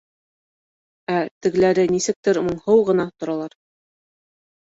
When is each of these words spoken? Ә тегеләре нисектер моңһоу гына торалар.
Ә 1.15 1.17
тегеләре 1.47 1.83
нисектер 1.91 2.41
моңһоу 2.47 2.81
гына 2.89 3.07
торалар. 3.21 3.55